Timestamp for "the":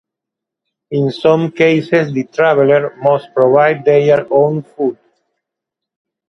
2.11-2.23